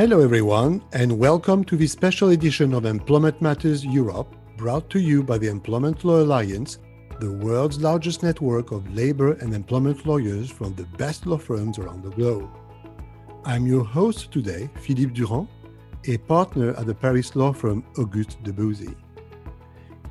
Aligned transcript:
Hello, 0.00 0.20
everyone, 0.20 0.82
and 0.94 1.18
welcome 1.18 1.62
to 1.62 1.76
this 1.76 1.92
special 1.92 2.30
edition 2.30 2.72
of 2.72 2.86
Employment 2.86 3.42
Matters 3.42 3.84
Europe, 3.84 4.34
brought 4.56 4.88
to 4.88 4.98
you 4.98 5.22
by 5.22 5.36
the 5.36 5.48
Employment 5.48 6.06
Law 6.06 6.22
Alliance, 6.22 6.78
the 7.20 7.30
world's 7.30 7.82
largest 7.82 8.22
network 8.22 8.72
of 8.72 8.94
labor 8.94 9.34
and 9.34 9.52
employment 9.52 10.06
lawyers 10.06 10.50
from 10.50 10.74
the 10.74 10.86
best 10.96 11.26
law 11.26 11.36
firms 11.36 11.78
around 11.78 12.02
the 12.02 12.08
globe. 12.12 12.48
I'm 13.44 13.66
your 13.66 13.84
host 13.84 14.32
today, 14.32 14.70
Philippe 14.80 15.12
Durand, 15.12 15.48
a 16.06 16.16
partner 16.16 16.70
at 16.78 16.86
the 16.86 16.94
Paris 16.94 17.36
law 17.36 17.52
firm 17.52 17.84
August 17.98 18.42
Debouzy. 18.42 18.96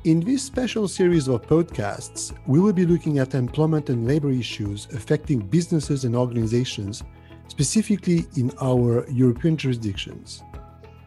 In 0.04 0.20
this 0.20 0.44
special 0.44 0.86
series 0.86 1.26
of 1.26 1.42
podcasts, 1.42 2.32
we 2.46 2.60
will 2.60 2.72
be 2.72 2.86
looking 2.86 3.18
at 3.18 3.34
employment 3.34 3.90
and 3.90 4.06
labor 4.06 4.30
issues 4.30 4.86
affecting 4.94 5.40
businesses 5.40 6.04
and 6.04 6.14
organizations 6.14 7.02
specifically 7.50 8.26
in 8.36 8.52
our 8.62 9.04
European 9.10 9.56
jurisdictions. 9.56 10.44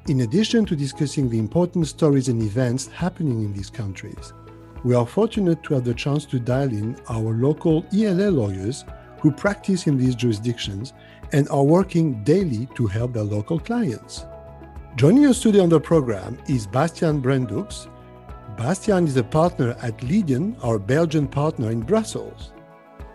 In 0.09 0.21
addition 0.21 0.65
to 0.65 0.75
discussing 0.75 1.29
the 1.29 1.39
important 1.39 1.87
stories 1.87 2.27
and 2.27 2.43
events 2.43 2.87
happening 2.87 3.45
in 3.45 3.53
these 3.53 3.69
countries, 3.69 4.33
we 4.83 4.93
are 4.93 5.07
fortunate 5.07 5.63
to 5.63 5.73
have 5.75 5.85
the 5.85 5.93
chance 5.93 6.25
to 6.25 6.39
dial 6.39 6.67
in 6.67 6.97
our 7.09 7.33
local 7.33 7.85
ELA 7.93 8.29
lawyers 8.29 8.83
who 9.21 9.31
practice 9.31 9.87
in 9.87 9.97
these 9.97 10.15
jurisdictions 10.15 10.91
and 11.31 11.47
are 11.47 11.63
working 11.63 12.21
daily 12.25 12.67
to 12.75 12.87
help 12.87 13.13
their 13.13 13.23
local 13.23 13.57
clients. 13.57 14.25
Joining 14.97 15.25
us 15.25 15.41
today 15.41 15.61
on 15.61 15.69
the 15.69 15.79
program 15.79 16.37
is 16.49 16.67
Bastiaan 16.67 17.21
Bruyndonckx. 17.21 17.87
Bastiaan 18.57 19.07
is 19.07 19.15
a 19.15 19.23
partner 19.23 19.77
at 19.81 20.03
Lydian, 20.03 20.57
our 20.61 20.77
Belgian 20.77 21.29
partner 21.29 21.71
in 21.71 21.79
Brussels. 21.79 22.51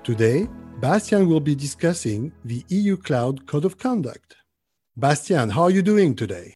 Today, 0.03 0.49
Bastiaan 0.81 1.27
will 1.27 1.41
be 1.41 1.57
discussing 1.57 2.33
the 2.45 2.65
EU 2.69 2.97
Cloud 2.97 3.49
Code 3.49 3.65
of 3.65 3.79
Conduct. 3.79 4.37
Bastiaan, 4.97 5.51
how 5.51 5.63
are 5.63 5.73
you 5.73 5.83
doing 5.83 6.15
today? 6.15 6.55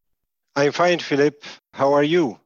I'm 0.55 0.71
fine, 0.71 1.01
Philip. 1.01 1.43
How 1.75 1.93
are 1.93 2.05
you? 2.05 2.39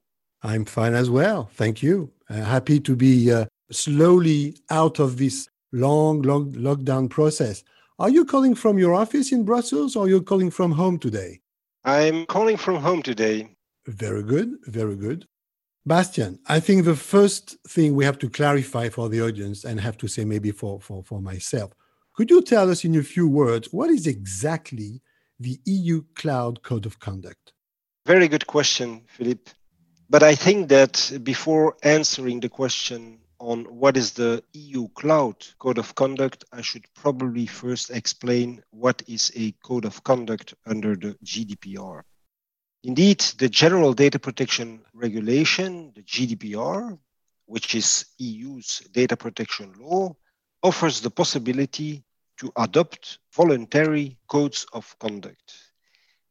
I'm 0.43 0.65
fine 0.65 0.95
as 0.95 1.11
well. 1.11 1.51
Thank 1.53 1.83
you. 1.83 2.11
Uh, 2.31 2.37
happy 2.37 2.81
to 2.81 2.97
be 2.97 3.31
uh, 3.31 3.45
slowly 3.71 4.57
out 4.71 4.99
of 4.99 5.19
this 5.19 5.51
long, 5.71 6.23
long 6.23 6.51
lockdown 6.53 7.11
process. 7.11 7.63
Are 7.99 8.09
you 8.09 8.25
calling 8.25 8.55
from 8.55 8.79
your 8.79 8.95
office 8.95 9.31
in 9.31 9.45
Brussels 9.45 9.97
or 9.97 10.07
are 10.07 10.09
you 10.09 10.23
calling 10.23 10.51
from 10.51 10.73
home 10.73 10.99
today? 10.99 11.41
I'm 11.85 12.25
calling 12.25 12.57
from 12.57 12.77
home 12.77 13.03
today. 13.03 13.55
Very 13.87 14.23
good. 14.23 14.57
Very 14.65 14.97
good. 14.97 15.27
Bastiaan, 15.87 16.41
I 16.49 16.59
think 16.59 16.85
the 16.85 16.97
first 16.97 17.57
thing 17.69 17.95
we 17.95 18.05
have 18.05 18.19
to 18.19 18.29
clarify 18.29 18.89
for 18.89 19.09
the 19.09 19.21
audience 19.21 19.65
and 19.65 19.81
have 19.81 19.97
to 19.99 20.09
say 20.09 20.25
maybe 20.25 20.51
for, 20.51 20.81
for, 20.81 21.05
for 21.05 21.23
myself, 21.23 21.73
could 22.13 22.29
you 22.29 22.43
tell 22.43 22.71
us 22.71 22.85
in 22.85 22.97
a 22.97 23.05
few 23.05 23.29
words 23.29 23.73
what 23.73 23.89
is 23.91 24.09
exactly 24.09 25.01
the 25.39 25.61
EU 25.65 26.03
Cloud 26.17 26.65
Code 26.65 26.87
of 26.87 26.99
Conduct? 26.99 27.53
Very 28.05 28.27
good 28.27 28.49
question, 28.49 29.03
Philippe. 29.07 29.53
But 30.11 30.25
I 30.25 30.35
think 30.35 30.69
that 30.71 31.21
before 31.23 31.77
answering 31.85 32.41
the 32.41 32.49
question 32.49 33.21
on 33.39 33.65
what 33.67 33.97
is 33.97 34.11
the 34.13 34.43
EU 34.55 34.89
Cloud 34.89 35.37
Code 35.61 35.79
of 35.79 35.95
Conduct, 35.95 36.45
I 36.53 36.63
should 36.63 36.87
probably 36.95 37.47
first 37.47 37.91
explain 37.91 38.61
what 38.71 39.03
is 39.07 39.31
a 39.37 39.53
code 39.63 39.85
of 39.85 40.03
conduct 40.03 40.55
under 40.67 40.97
the 40.97 41.17
GDPR. 41.25 42.03
Indeed, 42.87 43.19
the 43.39 43.49
General 43.49 43.93
Data 43.95 44.17
Protection 44.17 44.81
Regulation, 44.95 45.93
the 45.97 46.03
GDPR, 46.03 46.97
which 47.47 47.75
is 47.75 48.07
EU's 48.19 48.79
data 48.93 49.17
protection 49.17 49.75
law, 49.81 50.15
offers 50.63 51.01
the 51.01 51.11
possibility 51.11 52.05
to 52.37 52.53
adopt 52.57 53.19
voluntary 53.35 54.17
codes 54.29 54.67
of 54.73 54.97
conduct. 55.01 55.53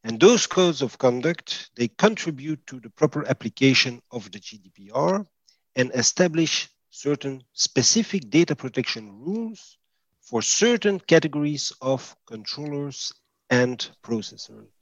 And 0.05 0.17
those 0.17 0.47
codes 0.47 0.81
of 0.81 0.97
conduct, 0.97 1.71
they 1.75 1.89
contribute 1.89 2.65
to 2.67 2.79
the 2.79 2.89
proper 2.89 3.27
application 3.27 4.01
of 4.11 4.31
the 4.31 4.39
GDPR 4.39 5.27
and 5.75 5.91
establish 5.93 6.69
certain 6.89 7.43
specific 7.51 8.29
data 8.29 8.55
protection 8.55 9.11
rules 9.19 9.77
for 10.21 10.41
certain 10.41 11.01
categories 11.01 11.73
of 11.81 12.15
controllers 12.25 13.11
and 13.49 13.89
processors. 14.01 14.74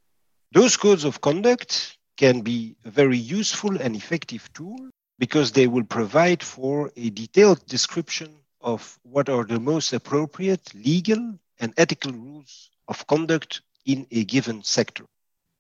Those 0.53 0.78
codes 0.78 1.03
of 1.03 1.19
conduct 1.19 1.97
can 2.16 2.41
be 2.41 2.75
a 2.86 2.91
very 2.91 3.18
useful 3.18 3.81
and 3.81 3.96
effective 3.96 4.53
tool 4.53 4.91
because 5.18 5.52
they 5.52 5.66
will 5.66 5.84
provide 5.84 6.44
for 6.44 6.91
a 6.96 7.09
detailed 7.09 7.66
description 7.66 8.36
of 8.62 9.00
what 9.02 9.30
are 9.30 9.46
the 9.46 9.59
most 9.59 9.94
appropriate 9.94 10.72
legal 10.75 11.40
and 11.59 11.74
ethical 11.75 12.12
rules 12.12 12.69
of 12.88 13.08
conduct 13.08 13.64
in 13.88 14.06
a 14.12 14.25
given 14.25 14.62
sector. 14.62 15.06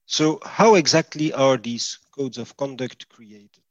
So, 0.05 0.39
how 0.45 0.75
exactly 0.75 1.33
are 1.33 1.57
these 1.57 1.97
codes 2.11 2.37
of 2.37 2.55
conduct 2.55 3.09
created? 3.09 3.63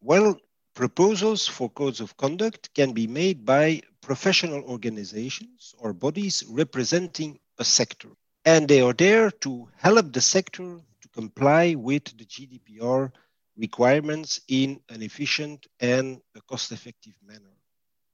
Well, 0.00 0.38
proposals 0.74 1.48
for 1.48 1.68
codes 1.70 2.00
of 2.00 2.16
conduct 2.16 2.72
can 2.72 2.92
be 2.92 3.08
made 3.08 3.44
by 3.44 3.82
professional 4.00 4.62
organizations 4.62 5.74
or 5.76 5.92
bodies 5.92 6.44
representing 6.48 7.40
a 7.58 7.64
sector 7.64 8.10
and 8.48 8.66
they 8.66 8.80
are 8.80 8.94
there 8.94 9.30
to 9.30 9.68
help 9.76 10.10
the 10.10 10.22
sector 10.22 10.80
to 11.02 11.08
comply 11.12 11.74
with 11.74 12.04
the 12.16 12.24
GDPR 12.24 13.12
requirements 13.58 14.40
in 14.48 14.80
an 14.88 15.02
efficient 15.02 15.66
and 15.80 16.22
a 16.34 16.40
cost 16.48 16.72
effective 16.72 17.12
manner. 17.26 17.54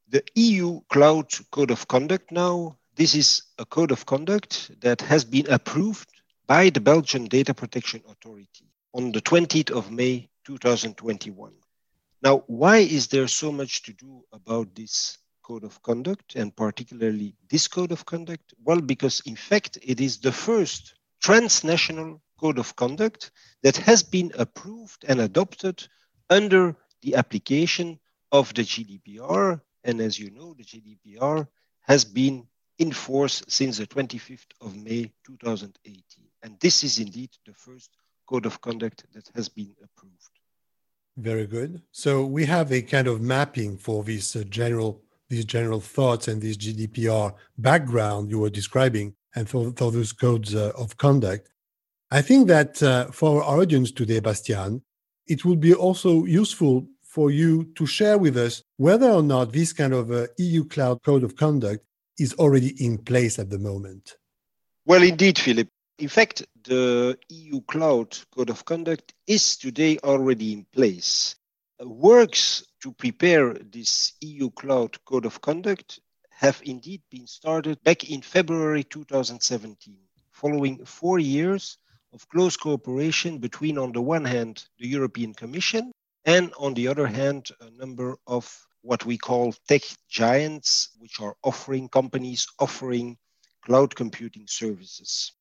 The 0.09 0.25
EU 0.35 0.81
Cloud 0.89 1.31
Code 1.53 1.71
of 1.71 1.87
Conduct 1.87 2.33
now, 2.33 2.77
this 2.97 3.15
is 3.15 3.43
a 3.61 3.65
code 3.65 3.93
of 3.93 4.07
conduct 4.07 4.73
that 4.81 5.01
has 5.03 5.25
been 5.25 5.49
approved 5.49 6.09
by 6.49 6.69
the 6.71 6.81
Belgian 6.81 7.27
Data 7.27 7.55
Protection 7.55 8.03
Authority 8.09 8.67
on 8.93 9.13
the 9.13 9.23
20th 9.23 9.71
of 9.71 9.93
May 9.93 10.29
2021. 10.47 11.53
Now, 12.23 12.43
why 12.49 12.79
is 12.79 13.07
there 13.07 13.29
so 13.29 13.53
much 13.53 13.83
to 13.83 13.93
do 13.93 14.25
about 14.33 14.75
this 14.75 15.17
code 15.45 15.63
of 15.63 15.81
conduct 15.83 16.35
and 16.35 16.57
particularly 16.57 17.37
this 17.51 17.69
code 17.69 17.93
of 17.93 18.05
conduct? 18.05 18.55
Well, 18.65 18.81
because 18.81 19.21
in 19.27 19.37
fact, 19.37 19.79
it 19.83 20.01
is 20.01 20.19
the 20.19 20.33
first 20.33 20.95
transnational 21.23 22.21
code 22.41 22.59
of 22.59 22.75
conduct 22.75 23.31
that 23.63 23.77
has 23.77 24.03
been 24.03 24.33
approved 24.39 25.05
and 25.07 25.21
adopted 25.21 25.87
under 26.31 26.77
the 27.03 27.15
application 27.15 28.01
of 28.33 28.53
the 28.55 28.63
GDPR. 28.63 29.61
And 29.85 30.01
as 30.01 30.19
you 30.19 30.31
know, 30.31 30.55
the 30.55 30.65
GDPR 30.65 31.47
has 31.83 32.05
been 32.05 32.47
in 32.79 32.93
force 32.93 33.43
since 33.47 33.79
the 33.79 33.87
25th 33.87 34.51
of 34.61 34.75
May 34.77 35.13
2018. 35.25 36.03
And 36.43 36.59
this 36.61 36.83
is 36.83 36.99
indeed 36.99 37.31
the 37.47 37.55
first 37.55 37.91
code 38.27 38.47
of 38.47 38.61
conduct 38.61 39.05
that 39.13 39.29
has 39.35 39.49
been 39.49 39.75
approved. 39.83 40.31
Very 41.17 41.47
good. 41.47 41.81
So 41.93 42.27
we 42.27 42.45
have 42.47 42.73
a 42.73 42.83
kind 42.83 43.07
of 43.07 43.21
mapping 43.21 43.77
for 43.77 44.03
this 44.03 44.35
uh, 44.35 44.43
general 44.49 45.04
these 45.35 45.45
general 45.45 45.81
thoughts 45.81 46.29
and 46.29 46.41
this 46.41 46.57
GDPR 46.57 47.35
background 47.59 48.31
you 48.31 48.39
were 48.39 48.51
describing 48.51 49.15
and 49.35 49.49
for, 49.49 49.73
for 49.77 49.91
those 49.91 50.13
codes 50.13 50.55
uh, 50.55 50.73
of 50.77 50.97
conduct. 50.97 51.49
I 52.11 52.23
think 52.23 52.47
that 52.49 52.83
uh, 52.83 53.07
for 53.07 53.43
our 53.43 53.61
audience 53.61 53.91
today, 53.91 54.21
Bastiaan, 54.21 54.83
it 55.27 55.45
would 55.45 55.61
be 55.61 55.75
also 55.75 56.25
useful 56.25 56.87
for 57.03 57.31
you 57.31 57.65
to 57.75 57.87
share 57.87 58.19
with 58.19 58.37
us 58.37 58.63
whether 58.77 59.11
or 59.11 59.23
not 59.23 59.53
this 59.53 59.73
kind 59.73 59.93
of 59.93 60.11
uh, 60.13 60.27
EU 60.39 60.65
cloud 60.65 61.03
code 61.03 61.25
of 61.25 61.37
conduct 61.37 61.85
is 62.19 62.35
already 62.35 62.71
in 62.85 62.99
place 62.99 63.39
at 63.39 63.51
the 63.51 63.59
moment. 63.59 64.17
Well, 64.87 65.03
indeed, 65.03 65.39
Philip. 65.39 65.69
In 65.99 66.09
fact, 66.09 66.45
the 66.65 67.19
EU 67.29 67.61
cloud 67.63 68.17
code 68.35 68.51
of 68.51 68.65
conduct 68.65 69.15
is 69.27 69.57
today 69.57 69.99
already 70.05 70.53
in 70.53 70.67
place. 70.73 71.37
Works 71.81 72.65
to 72.85 72.93
prepare 72.93 73.55
this 73.55 74.13
EU 74.21 74.51
Cloud 74.51 75.03
Code 75.07 75.25
of 75.25 75.41
Conduct 75.41 76.01
have 76.29 76.61
indeed 76.67 77.01
been 77.11 77.27
started 77.27 77.83
back 77.83 78.11
in 78.11 78.21
February 78.21 78.85
2017, 78.85 79.97
following 80.31 80.85
four 80.85 81.19
years 81.19 81.79
of 82.13 82.29
close 82.29 82.59
cooperation 82.59 83.39
between, 83.39 83.79
on 83.79 83.93
the 83.93 84.03
one 84.03 84.27
hand, 84.27 84.67
the 84.79 84.87
European 84.87 85.33
Commission, 85.33 85.93
and 86.27 86.53
on 86.59 86.75
the 86.75 86.87
other 86.87 87.07
hand, 87.07 87.49
a 87.63 87.71
number 87.71 88.19
of 88.27 88.45
what 88.83 89.07
we 89.07 89.17
call 89.17 89.55
tech 89.67 89.81
giants, 90.11 90.91
which 90.99 91.23
are 91.23 91.37
offering 91.43 91.89
companies 91.89 92.47
offering 92.59 93.17
cloud 93.65 93.97
computing 93.97 94.45
services. 94.47 95.33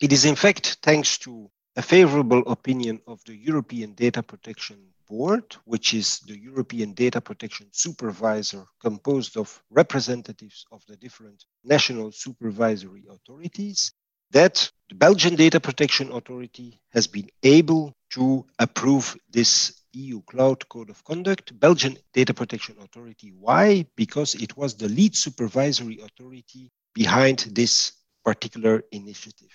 It 0.00 0.12
is, 0.12 0.24
in 0.24 0.34
fact, 0.34 0.78
thanks 0.82 1.18
to 1.18 1.52
a 1.76 1.82
favorable 1.82 2.42
opinion 2.46 3.00
of 3.06 3.22
the 3.24 3.34
European 3.34 3.94
Data 3.94 4.22
Protection 4.22 4.78
Board, 5.08 5.56
which 5.64 5.94
is 5.94 6.20
the 6.20 6.38
European 6.38 6.94
Data 6.94 7.20
Protection 7.20 7.66
Supervisor, 7.72 8.64
composed 8.80 9.36
of 9.36 9.62
representatives 9.70 10.64
of 10.72 10.84
the 10.86 10.96
different 10.96 11.44
national 11.64 12.12
supervisory 12.12 13.04
authorities, 13.10 13.92
that 14.30 14.70
the 14.88 14.94
Belgian 14.94 15.34
Data 15.34 15.58
Protection 15.58 16.12
Authority 16.12 16.80
has 16.92 17.06
been 17.06 17.28
able 17.42 17.94
to 18.10 18.46
approve 18.58 19.16
this 19.30 19.82
EU 19.92 20.22
Cloud 20.22 20.68
Code 20.68 20.90
of 20.90 21.02
Conduct. 21.04 21.58
Belgian 21.58 21.96
Data 22.12 22.32
Protection 22.32 22.76
Authority. 22.80 23.32
Why? 23.38 23.84
Because 23.96 24.34
it 24.36 24.56
was 24.56 24.74
the 24.74 24.88
lead 24.88 25.16
supervisory 25.16 26.00
authority 26.00 26.70
behind 26.94 27.38
this 27.52 27.92
particular 28.24 28.84
initiative. 28.92 29.50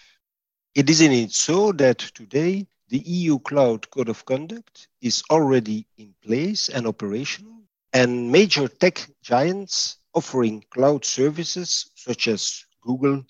It 0.76 0.90
is 0.90 1.00
indeed 1.00 1.32
so 1.32 1.72
that 1.72 2.00
today 2.00 2.68
the 2.90 2.98
EU 2.98 3.40
Cloud 3.40 3.90
Code 3.92 4.10
of 4.10 4.26
Conduct 4.26 4.90
is 5.00 5.24
already 5.32 5.88
in 5.98 6.14
place 6.22 6.68
and 6.68 6.86
operational, 6.86 7.62
and 7.94 8.30
major 8.30 8.68
tech 8.68 9.08
giants 9.24 9.96
offering 10.14 10.66
cloud 10.72 11.06
services 11.06 11.90
such 11.96 12.28
as 12.28 12.66
Google, 12.82 13.24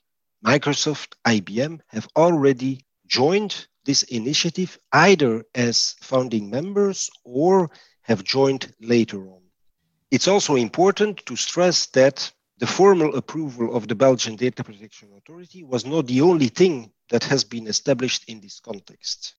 Microsoft, 0.44 1.14
IBM 1.24 1.82
have 1.90 2.08
already 2.16 2.84
joined 3.06 3.68
this 3.86 4.02
initiative 4.02 4.80
either 4.92 5.46
as 5.54 5.94
founding 6.02 6.50
members 6.50 7.12
or 7.24 7.70
have 8.02 8.24
joined 8.24 8.74
later 8.82 9.20
on. 9.20 9.44
It's 10.10 10.28
also 10.28 10.56
important 10.56 11.24
to 11.28 11.36
stress 11.36 11.86
that 11.94 12.32
the 12.58 12.68
formal 12.68 13.16
approval 13.16 13.76
of 13.76 13.88
the 13.88 13.96
Belgian 13.96 14.36
Data 14.36 14.64
Protection 14.64 15.10
Authority 15.18 15.64
was 15.64 15.86
not 15.86 16.08
the 16.08 16.22
only 16.22 16.48
thing 16.48 16.92
that 17.10 17.24
has 17.26 17.44
been 17.44 17.68
established 17.68 18.30
in 18.30 18.40
this 18.40 18.60
context. 18.60 19.36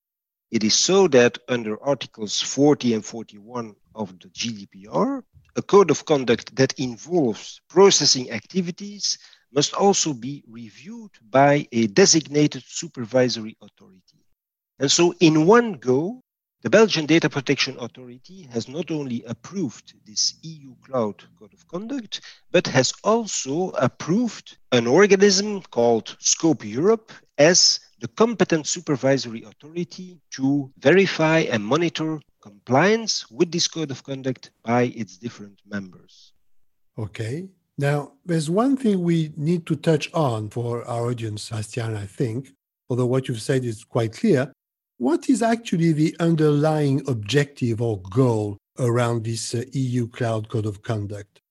It 0.50 0.62
is 0.62 0.74
so 0.74 1.08
that 1.08 1.38
under 1.48 1.82
Articles 1.82 2.40
40 2.40 2.94
and 2.94 3.04
41 3.04 3.74
of 3.94 4.18
the 4.20 4.28
GDPR, 4.28 5.22
a 5.56 5.62
code 5.62 5.90
of 5.90 6.04
conduct 6.04 6.54
that 6.56 6.74
involves 6.74 7.60
processing 7.68 8.30
activities 8.30 9.18
must 9.52 9.72
also 9.74 10.12
be 10.12 10.44
reviewed 10.46 11.10
by 11.30 11.66
a 11.72 11.86
designated 11.86 12.62
supervisory 12.66 13.56
authority. 13.62 14.20
And 14.78 14.92
so, 14.92 15.14
in 15.20 15.46
one 15.46 15.74
go, 15.74 16.20
the 16.66 16.70
Belgian 16.70 17.06
Data 17.06 17.30
Protection 17.30 17.76
Authority 17.78 18.48
has 18.50 18.66
not 18.66 18.90
only 18.90 19.22
approved 19.28 19.94
this 20.04 20.34
EU 20.42 20.74
Cloud 20.84 21.22
Code 21.38 21.54
of 21.54 21.68
Conduct, 21.68 22.22
but 22.50 22.66
has 22.66 22.92
also 23.04 23.68
approved 23.78 24.58
an 24.72 24.88
organism 24.88 25.62
called 25.70 26.16
Scope 26.18 26.64
Europe 26.64 27.12
as 27.38 27.78
the 28.00 28.08
competent 28.08 28.66
supervisory 28.66 29.44
authority 29.44 30.18
to 30.32 30.68
verify 30.78 31.38
and 31.52 31.64
monitor 31.64 32.18
compliance 32.42 33.30
with 33.30 33.52
this 33.52 33.68
code 33.68 33.92
of 33.92 34.02
conduct 34.02 34.50
by 34.64 34.86
its 34.96 35.18
different 35.18 35.60
members. 35.70 36.32
Okay. 36.98 37.46
Now, 37.78 38.14
there's 38.24 38.50
one 38.50 38.76
thing 38.76 39.04
we 39.04 39.32
need 39.36 39.66
to 39.66 39.76
touch 39.76 40.12
on 40.12 40.50
for 40.50 40.84
our 40.88 41.10
audience, 41.10 41.48
Bastiaan, 41.48 41.96
I 41.96 42.06
think, 42.06 42.50
although 42.90 43.06
what 43.06 43.28
you've 43.28 43.40
said 43.40 43.64
is 43.64 43.84
quite 43.84 44.14
clear. 44.14 44.50
What 44.98 45.28
is 45.28 45.42
actually 45.42 45.92
the 45.92 46.16
underlying 46.20 47.02
objective 47.06 47.82
or 47.82 48.00
goal 48.00 48.56
around 48.78 49.24
this 49.24 49.54
uh, 49.54 49.64
EU 49.72 50.08
Cloud 50.08 50.48
Code 50.48 50.64
of 50.64 50.82
Conduct? 50.82 51.42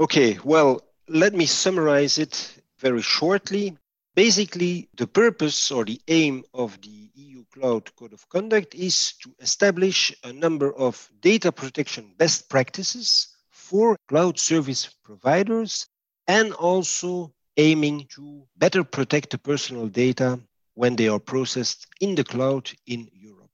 Okay, 0.00 0.36
well, 0.42 0.80
let 1.08 1.32
me 1.32 1.46
summarize 1.46 2.18
it 2.18 2.60
very 2.80 3.00
shortly. 3.02 3.78
Basically, 4.16 4.88
the 4.96 5.06
purpose 5.06 5.70
or 5.70 5.84
the 5.84 6.00
aim 6.08 6.42
of 6.52 6.80
the 6.80 7.10
EU 7.14 7.44
Cloud 7.54 7.94
Code 7.94 8.14
of 8.14 8.28
Conduct 8.30 8.74
is 8.74 9.12
to 9.22 9.32
establish 9.38 10.12
a 10.24 10.32
number 10.32 10.74
of 10.74 11.08
data 11.20 11.52
protection 11.52 12.14
best 12.18 12.48
practices 12.48 13.28
for 13.50 13.96
cloud 14.08 14.40
service 14.40 14.92
providers 15.04 15.86
and 16.26 16.52
also 16.54 17.32
aiming 17.56 18.08
to 18.16 18.42
better 18.56 18.82
protect 18.82 19.30
the 19.30 19.38
personal 19.38 19.86
data 19.86 20.40
when 20.78 20.94
they 20.94 21.08
are 21.08 21.18
processed 21.18 21.88
in 22.00 22.14
the 22.14 22.22
cloud 22.22 22.70
in 22.86 23.08
Europe. 23.12 23.50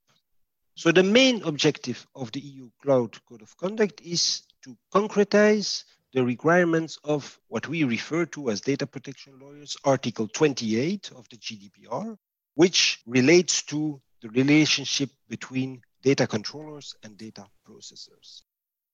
So, 0.74 0.92
the 0.92 1.02
main 1.02 1.42
objective 1.44 2.06
of 2.14 2.30
the 2.32 2.40
EU 2.40 2.68
Cloud 2.82 3.16
Code 3.26 3.40
of 3.40 3.56
Conduct 3.56 4.02
is 4.02 4.42
to 4.62 4.76
concretize 4.94 5.84
the 6.12 6.22
requirements 6.22 6.98
of 7.02 7.40
what 7.48 7.66
we 7.66 7.82
refer 7.84 8.26
to 8.26 8.50
as 8.50 8.60
data 8.60 8.86
protection 8.86 9.38
lawyers, 9.40 9.74
Article 9.84 10.28
28 10.28 11.12
of 11.16 11.26
the 11.30 11.38
GDPR, 11.38 12.14
which 12.56 13.00
relates 13.06 13.62
to 13.62 14.02
the 14.20 14.28
relationship 14.28 15.08
between 15.30 15.80
data 16.02 16.26
controllers 16.26 16.94
and 17.04 17.16
data 17.16 17.46
processors. 17.66 18.42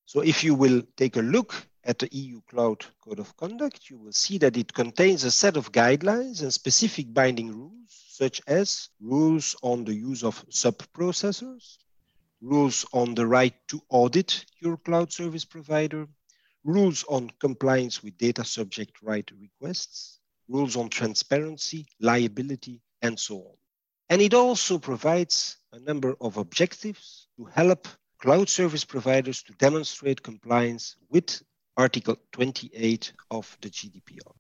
So 0.06 0.21
if 0.21 0.44
you 0.44 0.55
will 0.55 0.82
take 0.97 1.17
a 1.17 1.23
look 1.35 1.67
at 1.85 1.99
the 1.99 2.09
EU 2.12 2.41
Cloud 2.43 2.85
Code 3.03 3.19
of 3.19 3.37
Conduct, 3.37 3.88
you 3.88 3.99
will 3.99 4.12
see 4.12 4.38
that 4.38 4.56
it 4.56 4.73
contains 4.73 5.25
a 5.25 5.31
set 5.31 5.56
of 5.56 5.73
guidelines 5.73 6.43
and 6.43 6.53
specific 6.53 7.12
binding 7.12 7.56
rules, 7.56 8.05
such 8.09 8.41
as 8.47 8.91
rules 9.00 9.56
on 9.62 9.85
the 9.85 9.94
use 9.94 10.23
of 10.23 10.44
sub-processors, 10.50 11.79
rules 12.43 12.85
on 12.93 13.15
the 13.15 13.27
right 13.27 13.55
to 13.69 13.81
audit 13.88 14.44
your 14.61 14.77
cloud 14.79 15.12
service 15.12 15.44
provider, 15.44 16.06
rules 16.65 17.05
on 17.09 17.31
compliance 17.38 18.03
with 18.03 18.19
data 18.19 18.44
subject 18.44 18.99
right 19.03 19.31
requests, 19.41 20.21
rules 20.49 20.77
on 20.77 20.88
transparency, 20.88 21.87
liability, 22.00 22.81
and 23.03 23.19
so 23.19 23.37
on. 23.37 23.56
And 24.11 24.21
it 24.21 24.35
also 24.35 24.79
provides 24.79 25.56
a 25.73 25.79
number 25.79 26.17
of 26.21 26.37
objectives 26.37 27.29
to 27.37 27.44
help 27.44 27.87
cloud 28.19 28.49
service 28.49 28.85
providers 28.85 29.43
to 29.44 29.53
demonstrate 29.55 30.23
compliance 30.23 30.97
with 31.09 31.43
Article 31.81 32.17
28 32.32 33.12
of 33.31 33.56
the 33.62 33.71
GDPR. 33.71 34.35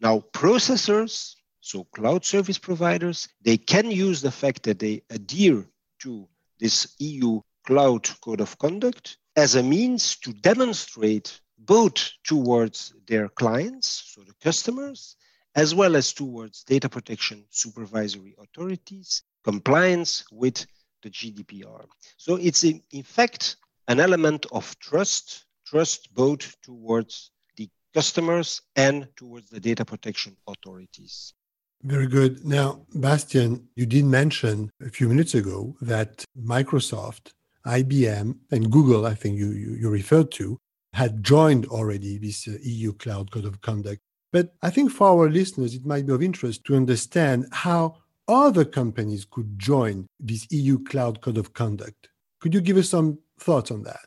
Now, 0.00 0.24
processors, 0.32 1.34
so 1.60 1.84
cloud 1.84 2.24
service 2.24 2.58
providers, 2.58 3.28
they 3.42 3.58
can 3.58 3.90
use 3.90 4.22
the 4.22 4.30
fact 4.30 4.62
that 4.62 4.78
they 4.78 5.02
adhere 5.10 5.66
to 6.00 6.26
this 6.58 6.94
EU 6.98 7.40
Cloud 7.66 8.08
Code 8.22 8.40
of 8.40 8.56
Conduct 8.58 9.18
as 9.36 9.56
a 9.56 9.62
means 9.62 10.16
to 10.16 10.32
demonstrate 10.32 11.38
both 11.58 12.12
towards 12.24 12.94
their 13.06 13.28
clients, 13.28 14.14
so 14.14 14.22
the 14.22 14.34
customers, 14.42 15.16
as 15.54 15.74
well 15.74 15.96
as 15.96 16.14
towards 16.14 16.64
data 16.64 16.88
protection 16.88 17.44
supervisory 17.50 18.34
authorities, 18.38 19.22
compliance 19.44 20.24
with 20.32 20.66
the 21.02 21.10
GDPR. 21.10 21.84
So 22.16 22.36
it's 22.36 22.64
in, 22.64 22.82
in 22.92 23.02
fact 23.02 23.56
an 23.88 24.00
element 24.00 24.46
of 24.50 24.78
trust, 24.78 25.45
trust 25.66 26.14
both 26.14 26.56
towards 26.62 27.30
the 27.56 27.68
customers 27.94 28.62
and 28.76 29.08
towards 29.16 29.50
the 29.50 29.60
data 29.60 29.84
protection 29.84 30.36
authorities. 30.46 31.34
Very 31.82 32.06
good. 32.06 32.44
Now, 32.44 32.86
Bastiaan, 32.94 33.64
you 33.74 33.86
did 33.86 34.06
mention 34.06 34.70
a 34.84 34.90
few 34.90 35.08
minutes 35.08 35.34
ago 35.34 35.76
that 35.80 36.24
Microsoft, 36.38 37.32
IBM, 37.66 38.36
and 38.50 38.72
Google, 38.72 39.06
I 39.06 39.14
think 39.14 39.38
you, 39.38 39.50
you, 39.50 39.74
you 39.74 39.90
referred 39.90 40.30
to, 40.32 40.58
had 40.94 41.22
joined 41.22 41.66
already 41.66 42.16
this 42.16 42.48
uh, 42.48 42.56
EU 42.62 42.92
Cloud 42.94 43.30
Code 43.30 43.44
of 43.44 43.60
Conduct. 43.60 44.00
But 44.32 44.54
I 44.62 44.70
think 44.70 44.90
for 44.90 45.08
our 45.08 45.28
listeners, 45.28 45.74
it 45.74 45.84
might 45.84 46.06
be 46.06 46.12
of 46.12 46.22
interest 46.22 46.64
to 46.64 46.74
understand 46.74 47.46
how 47.52 47.98
other 48.28 48.64
companies 48.64 49.26
could 49.30 49.58
join 49.58 50.06
this 50.18 50.46
EU 50.50 50.82
Cloud 50.82 51.20
Code 51.20 51.38
of 51.38 51.52
Conduct. 51.52 52.08
Could 52.40 52.54
you 52.54 52.60
give 52.60 52.76
us 52.76 52.88
some 52.88 53.18
thoughts 53.38 53.70
on 53.70 53.82
that? 53.82 54.06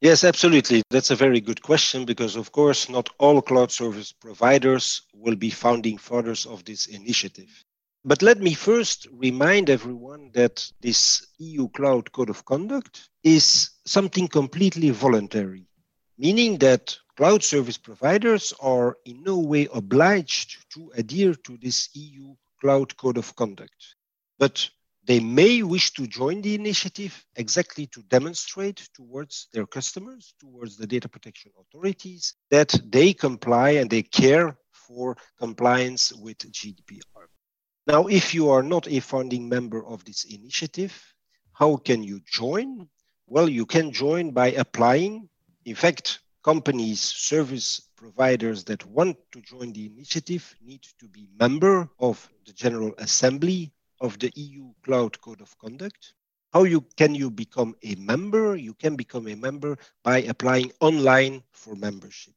Yes, 0.00 0.24
absolutely. 0.24 0.82
That's 0.90 1.10
a 1.10 1.16
very 1.16 1.40
good 1.40 1.62
question 1.62 2.04
because, 2.04 2.36
of 2.36 2.52
course, 2.52 2.88
not 2.88 3.10
all 3.18 3.42
cloud 3.42 3.70
service 3.70 4.12
providers 4.12 5.02
will 5.14 5.36
be 5.36 5.50
founding 5.50 5.98
fathers 5.98 6.46
of 6.46 6.64
this 6.64 6.86
initiative. 6.86 7.64
But 8.04 8.22
let 8.22 8.40
me 8.40 8.54
first 8.54 9.06
remind 9.12 9.68
everyone 9.68 10.30
that 10.32 10.70
this 10.80 11.26
EU 11.38 11.68
Cloud 11.68 12.12
Code 12.12 12.30
of 12.30 12.46
Conduct 12.46 13.10
is 13.22 13.70
something 13.84 14.26
completely 14.26 14.88
voluntary 14.90 15.66
meaning 16.20 16.58
that 16.58 16.94
cloud 17.16 17.42
service 17.42 17.78
providers 17.78 18.52
are 18.60 18.98
in 19.06 19.22
no 19.22 19.38
way 19.38 19.66
obliged 19.72 20.58
to 20.70 20.92
adhere 20.94 21.34
to 21.34 21.56
this 21.62 21.88
EU 21.94 22.34
Cloud 22.60 22.94
Code 22.98 23.16
of 23.16 23.34
Conduct. 23.36 23.96
But 24.38 24.68
they 25.10 25.18
may 25.18 25.64
wish 25.64 25.92
to 25.94 26.06
join 26.06 26.40
the 26.40 26.54
initiative 26.54 27.26
exactly 27.34 27.84
to 27.88 28.00
demonstrate 28.02 28.88
towards 28.94 29.48
their 29.52 29.66
customers, 29.66 30.34
towards 30.38 30.76
the 30.76 30.86
data 30.86 31.08
protection 31.08 31.50
authorities, 31.58 32.34
that 32.48 32.72
they 32.86 33.12
comply 33.12 33.70
and 33.70 33.90
they 33.90 34.04
care 34.04 34.56
for 34.72 35.16
compliance 35.36 36.12
with 36.12 36.38
GDPR. 36.38 37.26
Now, 37.88 38.06
if 38.06 38.32
you 38.32 38.50
are 38.50 38.62
not 38.62 38.86
a 38.86 39.00
founding 39.00 39.48
member 39.48 39.84
of 39.84 40.04
this 40.04 40.22
initiative, 40.22 40.94
how 41.54 41.74
can 41.78 42.04
you 42.04 42.20
join? 42.24 42.88
Well, 43.26 43.48
you 43.48 43.66
can 43.66 43.90
join 43.90 44.30
by 44.30 44.52
applying 44.52 45.28
in 45.64 45.74
fact, 45.74 46.20
companies, 46.42 47.00
service 47.00 47.82
providers 47.96 48.64
that 48.64 48.86
want 48.86 49.16
to 49.32 49.40
join 49.42 49.72
the 49.72 49.86
initiative 49.86 50.54
need 50.62 50.82
to 50.98 51.06
be 51.08 51.28
member 51.38 51.88
of 51.98 52.30
the 52.46 52.52
General 52.52 52.94
Assembly 52.98 53.72
of 54.00 54.18
the 54.18 54.32
EU 54.34 54.72
Cloud 54.82 55.20
Code 55.20 55.40
of 55.40 55.56
Conduct. 55.58 56.14
How 56.52 56.64
you 56.64 56.80
can 56.96 57.14
you 57.14 57.30
become 57.30 57.76
a 57.82 57.94
member? 57.94 58.56
You 58.56 58.74
can 58.74 58.96
become 58.96 59.28
a 59.28 59.36
member 59.36 59.78
by 60.02 60.22
applying 60.22 60.72
online 60.80 61.42
for 61.52 61.76
membership. 61.76 62.34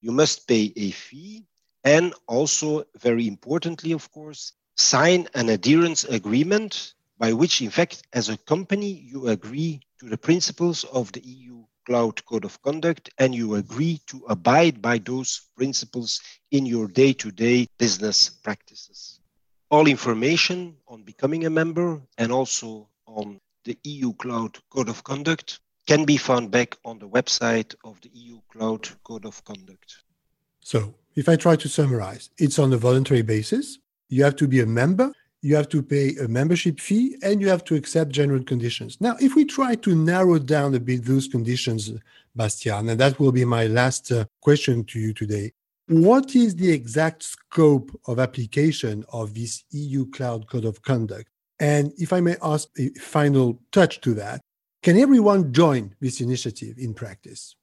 You 0.00 0.12
must 0.12 0.48
pay 0.48 0.72
a 0.76 0.90
fee 0.90 1.44
and 1.84 2.12
also 2.26 2.84
very 2.98 3.28
importantly 3.28 3.92
of 3.92 4.10
course 4.10 4.52
sign 4.76 5.28
an 5.34 5.48
adherence 5.48 6.04
agreement 6.04 6.94
by 7.18 7.32
which 7.32 7.62
in 7.62 7.70
fact 7.70 8.02
as 8.12 8.28
a 8.28 8.36
company 8.36 8.90
you 8.90 9.28
agree 9.28 9.80
to 10.00 10.06
the 10.06 10.18
principles 10.18 10.84
of 10.84 11.12
the 11.12 11.20
EU 11.20 11.64
Cloud 11.86 12.24
Code 12.26 12.44
of 12.44 12.60
Conduct 12.62 13.10
and 13.18 13.34
you 13.34 13.54
agree 13.54 14.00
to 14.08 14.24
abide 14.28 14.82
by 14.82 14.98
those 14.98 15.42
principles 15.56 16.20
in 16.50 16.66
your 16.66 16.88
day 16.88 17.12
to 17.12 17.30
day 17.30 17.68
business 17.78 18.28
practices. 18.28 19.15
All 19.76 19.88
information 19.88 20.74
on 20.88 21.02
becoming 21.02 21.44
a 21.44 21.50
member 21.50 22.00
and 22.16 22.32
also 22.32 22.88
on 23.06 23.38
the 23.66 23.76
EU 23.84 24.14
Cloud 24.14 24.56
Code 24.70 24.88
of 24.88 25.04
Conduct 25.04 25.60
can 25.86 26.06
be 26.06 26.16
found 26.16 26.50
back 26.50 26.78
on 26.86 26.98
the 26.98 27.06
website 27.06 27.74
of 27.84 28.00
the 28.00 28.08
EU 28.14 28.40
Cloud 28.50 28.88
Code 29.04 29.26
of 29.26 29.44
Conduct. 29.44 29.98
So, 30.60 30.94
if 31.14 31.28
I 31.28 31.36
try 31.36 31.56
to 31.56 31.68
summarize, 31.68 32.30
it's 32.38 32.58
on 32.58 32.72
a 32.72 32.78
voluntary 32.78 33.20
basis. 33.20 33.78
You 34.08 34.24
have 34.24 34.36
to 34.36 34.48
be 34.48 34.60
a 34.60 34.66
member, 34.66 35.12
you 35.42 35.54
have 35.56 35.68
to 35.68 35.82
pay 35.82 36.16
a 36.22 36.26
membership 36.26 36.80
fee, 36.80 37.18
and 37.22 37.42
you 37.42 37.50
have 37.50 37.64
to 37.64 37.74
accept 37.74 38.12
general 38.12 38.42
conditions. 38.42 38.98
Now, 38.98 39.16
if 39.20 39.34
we 39.36 39.44
try 39.44 39.74
to 39.74 39.94
narrow 39.94 40.38
down 40.38 40.74
a 40.74 40.80
bit 40.80 41.04
those 41.04 41.28
conditions, 41.28 41.92
Bastiaan, 42.34 42.88
and 42.90 42.98
that 42.98 43.20
will 43.20 43.30
be 43.30 43.44
my 43.44 43.66
last 43.66 44.10
uh, 44.10 44.24
question 44.40 44.84
to 44.84 44.98
you 44.98 45.12
today. 45.12 45.52
What 45.88 46.34
is 46.34 46.56
the 46.56 46.72
exact 46.72 47.22
scope 47.22 47.96
of 48.08 48.18
application 48.18 49.04
of 49.12 49.34
this 49.34 49.62
EU 49.70 50.10
Cloud 50.10 50.48
Code 50.48 50.64
of 50.64 50.82
Conduct? 50.82 51.28
And 51.60 51.92
if 51.96 52.12
I 52.12 52.20
may 52.20 52.34
ask 52.42 52.68
a 52.76 52.88
final 52.98 53.62
touch 53.70 54.00
to 54.00 54.12
that, 54.14 54.40
can 54.82 54.98
everyone 54.98 55.52
join 55.52 55.94
this 56.00 56.20
initiative 56.20 56.76
in 56.78 56.92
practice? 56.92 57.54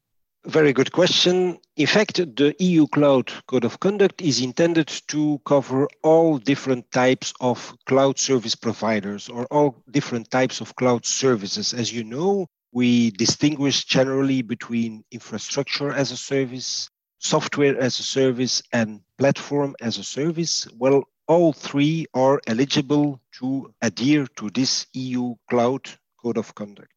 Very 0.46 0.72
good 0.72 0.94
question. 0.94 1.58
In 1.76 1.86
fact, 1.88 2.16
the 2.16 2.56
EU 2.60 2.88
Cloud 2.88 3.30
Code 3.48 3.66
of 3.66 3.82
Conduct 3.82 4.22
is 4.22 4.40
intended 4.40 4.88
to 5.10 5.42
cover 5.46 5.90
all 6.02 6.38
different 6.38 6.90
types 6.94 7.34
of 7.42 7.76
cloud 7.88 8.18
service 8.18 8.56
providers 8.56 9.28
or 9.28 9.46
all 9.48 9.84
different 9.92 10.32
types 10.32 10.62
of 10.62 10.74
cloud 10.78 11.06
services. 11.06 11.74
As 11.74 11.92
you 11.92 12.06
know, 12.06 12.48
we 12.72 13.12
distinguish 13.12 13.84
generally 13.84 14.42
between 14.42 15.04
infrastructure 15.12 15.92
as 15.92 16.12
a 16.12 16.18
service, 16.18 16.90
software 17.24 17.80
as 17.80 18.00
a 18.00 18.04
service 18.04 18.62
and 18.74 19.00
platform 19.18 19.76
as 19.82 19.98
a 19.98 20.04
service, 20.04 20.68
well, 20.78 21.04
all 21.28 21.54
three 21.54 22.06
are 22.14 22.42
eligible 22.48 23.22
to 23.40 23.74
adhere 23.82 24.28
to 24.36 24.50
this 24.50 24.86
EU 24.94 25.34
Cloud 25.50 25.90
Code 26.22 26.38
of 26.38 26.54
Conduct. 26.54 26.94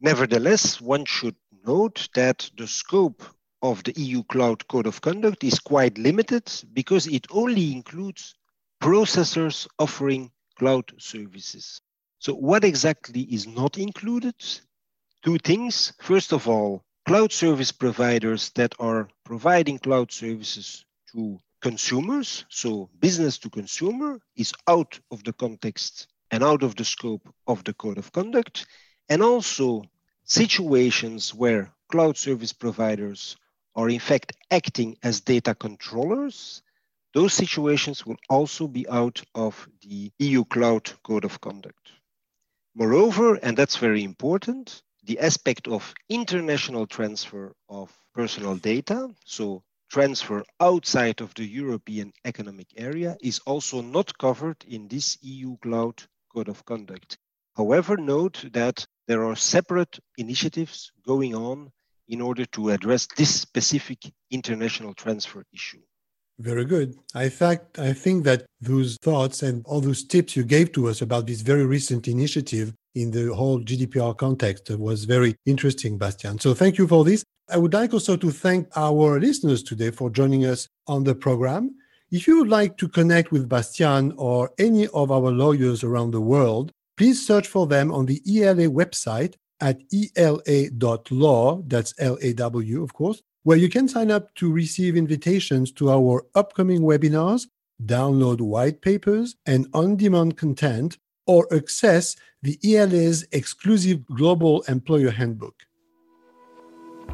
Nevertheless, 0.00 0.80
one 0.80 1.04
should 1.04 1.36
note 1.64 2.08
that 2.14 2.50
the 2.58 2.66
scope 2.66 3.22
of 3.62 3.82
the 3.84 3.92
EU 3.96 4.24
Cloud 4.24 4.66
Code 4.68 4.86
of 4.86 5.00
Conduct 5.00 5.44
is 5.44 5.60
quite 5.60 5.96
limited 5.96 6.50
because 6.72 7.06
it 7.06 7.26
only 7.30 7.72
includes 7.72 8.34
processors 8.82 9.66
offering 9.78 10.30
cloud 10.58 10.84
services. 10.98 11.80
So, 12.18 12.34
what 12.34 12.64
exactly 12.64 13.22
is 13.22 13.46
not 13.46 13.78
included? 13.78 14.34
Two 15.24 15.38
things. 15.38 15.92
First 16.00 16.32
of 16.32 16.48
all, 16.48 16.84
cloud 17.06 17.32
service 17.32 17.70
providers 17.70 18.50
that 18.56 18.74
are 18.80 19.08
providing 19.24 19.78
cloud 19.78 20.10
services 20.10 20.84
to 21.12 21.40
consumers, 21.62 22.44
so 22.48 22.90
business 22.98 23.38
to 23.38 23.48
consumer, 23.48 24.18
is 24.34 24.52
out 24.66 24.98
of 25.12 25.22
the 25.22 25.32
context 25.32 26.08
and 26.32 26.42
out 26.42 26.64
of 26.64 26.74
the 26.74 26.84
scope 26.84 27.28
of 27.46 27.62
the 27.62 27.72
code 27.74 27.96
of 27.96 28.10
conduct. 28.10 28.66
And 29.08 29.22
also 29.22 29.84
situations 30.24 31.32
where 31.32 31.72
cloud 31.88 32.16
service 32.16 32.52
providers 32.52 33.36
are 33.76 33.88
in 33.88 34.00
fact 34.00 34.32
acting 34.50 34.96
as 35.04 35.20
data 35.20 35.54
controllers, 35.54 36.62
those 37.14 37.32
situations 37.32 38.04
will 38.04 38.18
also 38.28 38.66
be 38.66 38.88
out 38.88 39.22
of 39.36 39.68
the 39.82 40.10
EU 40.18 40.44
Cloud 40.44 40.90
Code 41.04 41.24
of 41.24 41.40
Conduct. 41.40 41.92
Moreover, 42.74 43.36
and 43.36 43.56
that's 43.56 43.76
very 43.76 44.02
important, 44.02 44.82
the 45.06 45.18
aspect 45.20 45.68
of 45.68 45.94
international 46.08 46.86
transfer 46.86 47.54
of 47.68 47.92
personal 48.12 48.56
data, 48.56 49.08
so 49.24 49.62
transfer 49.90 50.44
outside 50.60 51.20
of 51.20 51.32
the 51.34 51.44
European 51.44 52.12
Economic 52.24 52.66
Area, 52.76 53.16
is 53.22 53.38
also 53.46 53.80
not 53.80 54.18
covered 54.18 54.56
in 54.66 54.88
this 54.88 55.16
EU 55.22 55.56
Cloud 55.58 56.02
Code 56.34 56.48
of 56.48 56.64
Conduct. 56.64 57.18
However, 57.56 57.96
note 57.96 58.44
that 58.52 58.84
there 59.06 59.24
are 59.24 59.36
separate 59.36 59.98
initiatives 60.18 60.90
going 61.06 61.34
on 61.34 61.70
in 62.08 62.20
order 62.20 62.44
to 62.46 62.70
address 62.70 63.06
this 63.16 63.40
specific 63.40 63.98
international 64.30 64.92
transfer 64.94 65.44
issue. 65.52 65.80
Very 66.38 66.64
good. 66.64 66.96
In 67.14 67.30
fact, 67.30 67.78
I 67.78 67.92
think 67.92 68.24
that 68.24 68.44
those 68.60 68.98
thoughts 69.00 69.42
and 69.42 69.64
all 69.64 69.80
those 69.80 70.04
tips 70.04 70.36
you 70.36 70.44
gave 70.44 70.72
to 70.72 70.88
us 70.88 71.00
about 71.00 71.26
this 71.26 71.40
very 71.40 71.64
recent 71.64 72.08
initiative 72.08 72.74
in 72.96 73.10
the 73.10 73.32
whole 73.34 73.60
GDPR 73.60 74.16
context 74.16 74.70
was 74.70 75.04
very 75.04 75.36
interesting, 75.44 75.98
Bastiaan. 75.98 76.40
So 76.40 76.54
thank 76.54 76.78
you 76.78 76.88
for 76.88 77.04
this. 77.04 77.24
I 77.48 77.58
would 77.58 77.74
like 77.74 77.92
also 77.92 78.16
to 78.16 78.30
thank 78.30 78.68
our 78.74 79.20
listeners 79.20 79.62
today 79.62 79.90
for 79.90 80.10
joining 80.10 80.46
us 80.46 80.66
on 80.88 81.04
the 81.04 81.14
program. 81.14 81.76
If 82.10 82.26
you 82.26 82.38
would 82.38 82.48
like 82.48 82.76
to 82.78 82.88
connect 82.88 83.30
with 83.30 83.48
Bastiaan 83.48 84.14
or 84.16 84.50
any 84.58 84.88
of 84.88 85.12
our 85.12 85.30
lawyers 85.30 85.84
around 85.84 86.10
the 86.10 86.20
world, 86.20 86.72
please 86.96 87.24
search 87.24 87.46
for 87.46 87.66
them 87.66 87.92
on 87.92 88.06
the 88.06 88.20
ELA 88.26 88.68
website 88.68 89.34
at 89.60 89.80
ela.law, 90.16 91.62
that's 91.66 91.94
L 91.98 92.18
A 92.22 92.32
W, 92.32 92.82
of 92.82 92.92
course, 92.92 93.22
where 93.44 93.56
you 93.56 93.68
can 93.68 93.88
sign 93.88 94.10
up 94.10 94.34
to 94.36 94.52
receive 94.52 94.96
invitations 94.96 95.70
to 95.72 95.90
our 95.90 96.24
upcoming 96.34 96.80
webinars, 96.80 97.46
download 97.84 98.40
white 98.40 98.80
papers 98.80 99.36
and 99.46 99.66
on 99.72 99.96
demand 99.96 100.36
content, 100.36 100.98
or 101.26 101.46
access 101.54 102.16
the 102.42 102.58
ELA's 102.64 103.26
exclusive 103.32 104.06
Global 104.06 104.62
Employer 104.62 105.10
Handbook. 105.10 105.54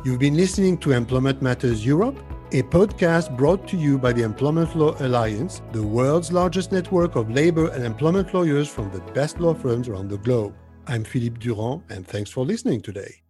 You've 0.05 0.19
been 0.19 0.37
listening 0.37 0.79
to 0.79 0.93
Employment 0.93 1.41
Matters 1.43 1.87
Europe, 1.87 2.19
a 2.51 2.63
podcast 2.65 3.37
brought 3.37 3.69
to 3.69 3.77
you 3.77 3.99
by 3.99 4.13
the 4.13 4.23
Employment 4.23 4.75
Law 4.75 4.95
Alliance, 4.99 5.63
the 5.73 5.83
world's 5.83 6.33
largest 6.33 6.73
network 6.73 7.15
of 7.15 7.31
labor 7.31 7.69
and 7.69 7.85
employment 7.85 8.35
lawyers 8.35 8.69
from 8.69 8.91
the 8.91 9.01
best 9.13 9.41
law 9.41 9.55
firms 9.55 9.89
around 9.89 10.09
the 10.09 10.19
globe. 10.19 10.55
I'm 10.87 11.05
Philippe 11.05 11.39
Durand, 11.39 11.83
and 11.89 12.07
thanks 12.07 12.31
for 12.31 12.45
listening 12.45 12.83
today. 12.83 13.23